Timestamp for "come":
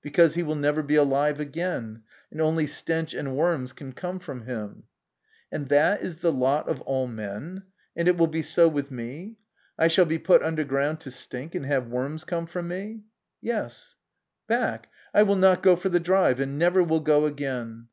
3.90-4.20, 12.22-12.46